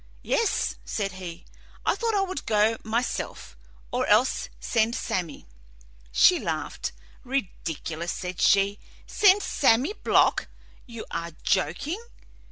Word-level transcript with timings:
"Yes," 0.23 0.77
said 0.83 1.11
he, 1.11 1.45
"I 1.85 1.93
thought 1.93 2.15
I 2.15 2.21
would 2.23 2.47
go 2.47 2.75
myself, 2.83 3.55
or 3.91 4.07
else 4.07 4.49
send 4.59 4.95
Sammy." 4.95 5.45
She 6.11 6.39
laughed. 6.39 6.91
"Ridiculous!" 7.23 8.11
said 8.11 8.41
she. 8.41 8.79
"Send 9.05 9.43
Sammy 9.43 9.93
Block! 9.93 10.47
You 10.87 11.05
are 11.11 11.29
joking?" 11.43 12.03